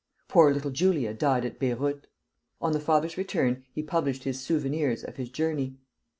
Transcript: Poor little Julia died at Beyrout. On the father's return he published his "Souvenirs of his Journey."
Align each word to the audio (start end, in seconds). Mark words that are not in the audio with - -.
Poor 0.27 0.51
little 0.51 0.71
Julia 0.71 1.13
died 1.13 1.45
at 1.45 1.59
Beyrout. 1.59 2.07
On 2.59 2.71
the 2.73 2.79
father's 2.79 3.17
return 3.19 3.65
he 3.71 3.83
published 3.83 4.23
his 4.23 4.41
"Souvenirs 4.41 5.03
of 5.03 5.17
his 5.17 5.29
Journey." 5.29 5.77